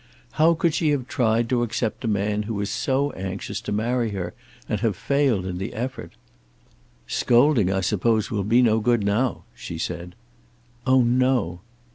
[0.31, 4.09] How could she have tried to accept a man who was so anxious to marry
[4.13, 4.33] her,
[4.67, 6.13] and have failed in the effort?
[7.05, 10.15] "Scolding I suppose will be no good now," she said.
[10.87, 11.61] "Oh no!"